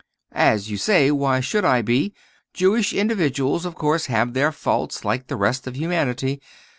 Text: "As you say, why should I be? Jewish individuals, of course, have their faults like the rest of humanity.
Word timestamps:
"As 0.33 0.67
you 0.71 0.77
say, 0.77 1.11
why 1.11 1.41
should 1.41 1.63
I 1.63 1.83
be? 1.83 2.15
Jewish 2.55 2.91
individuals, 2.91 3.65
of 3.65 3.75
course, 3.75 4.07
have 4.07 4.33
their 4.33 4.51
faults 4.51 5.05
like 5.05 5.27
the 5.27 5.35
rest 5.37 5.67
of 5.67 5.77
humanity. 5.77 6.41